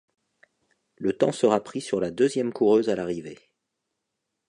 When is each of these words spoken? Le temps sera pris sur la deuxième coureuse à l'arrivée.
Le 0.97 1.13
temps 1.13 1.31
sera 1.31 1.63
pris 1.63 1.79
sur 1.79 1.99
la 1.99 2.09
deuxième 2.09 2.51
coureuse 2.53 2.89
à 2.89 2.95
l'arrivée. 2.95 3.37